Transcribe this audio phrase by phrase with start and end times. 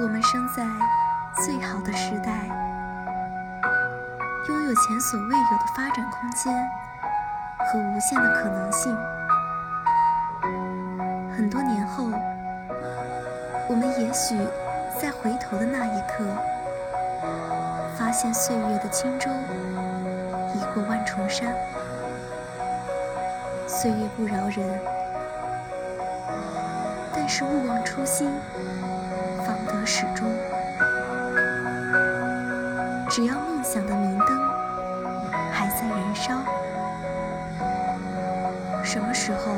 [0.00, 0.62] 我们生在
[1.44, 2.30] 最好的时代，
[4.46, 6.54] 拥有前所未有的发展空间
[7.58, 8.96] 和无限的可能性。
[11.36, 12.04] 很多年后，
[13.68, 14.38] 我们也许
[15.00, 16.24] 在回头的那一刻，
[17.98, 19.28] 发现岁月的轻舟
[20.54, 21.52] 已过万重山。
[23.66, 24.80] 岁月不饶人，
[27.12, 28.30] 但是勿忘初心。
[29.90, 30.30] 始终。
[33.08, 34.28] 只要梦想的明灯
[35.50, 36.34] 还在燃烧，
[38.84, 39.50] 什么时候？